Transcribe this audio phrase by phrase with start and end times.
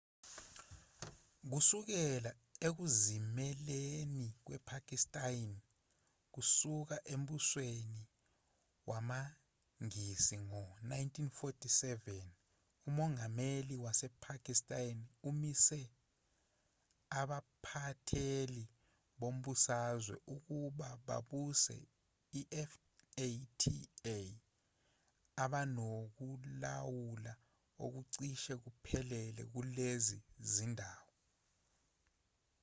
[1.51, 2.31] kusukela
[2.67, 5.47] ekuzimeleni kwepakistan
[6.33, 8.01] kusuka embusweni
[8.89, 11.83] wamangisi ngo-1947
[12.87, 14.95] umongameli wasepakistan
[15.29, 15.81] umise
[17.19, 18.63] abaphatheli
[19.19, 21.77] bombusazwe ukuba babuse
[22.39, 24.17] ifata
[25.43, 27.33] abanokulawula
[27.83, 30.17] okucishe kuphelele kulezi
[30.53, 31.09] zindawo